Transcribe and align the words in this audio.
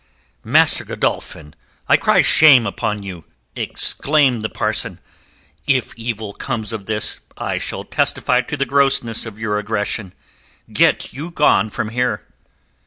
"Master 0.43 0.83
Godolphin, 0.83 1.53
I 1.87 1.95
cry 1.95 2.23
shame 2.23 2.65
upon 2.65 3.03
you," 3.03 3.23
exclaimed 3.55 4.41
the 4.41 4.49
parson. 4.49 4.97
"If 5.67 5.93
evil 5.93 6.33
comes 6.33 6.73
of 6.73 6.87
this 6.87 7.19
I 7.37 7.59
shall 7.59 7.83
testify 7.83 8.41
to 8.41 8.57
the 8.57 8.65
grossness 8.65 9.27
of 9.27 9.37
your 9.37 9.59
aggression. 9.59 10.13
Get 10.73 11.13
you 11.13 11.29
gone 11.29 11.69
from 11.69 11.89
here!" 11.89 12.25